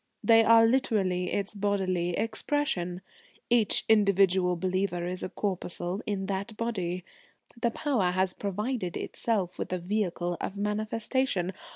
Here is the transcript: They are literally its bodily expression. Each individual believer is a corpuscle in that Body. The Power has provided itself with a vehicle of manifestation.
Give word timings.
They 0.23 0.43
are 0.43 0.65
literally 0.65 1.31
its 1.31 1.53
bodily 1.53 2.17
expression. 2.17 3.01
Each 3.51 3.85
individual 3.87 4.55
believer 4.55 5.05
is 5.05 5.21
a 5.21 5.29
corpuscle 5.29 6.01
in 6.07 6.25
that 6.25 6.57
Body. 6.57 7.05
The 7.61 7.69
Power 7.69 8.09
has 8.09 8.33
provided 8.33 8.97
itself 8.97 9.59
with 9.59 9.71
a 9.71 9.77
vehicle 9.77 10.37
of 10.41 10.57
manifestation. 10.57 11.51